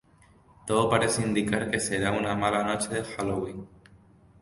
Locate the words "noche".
2.63-2.89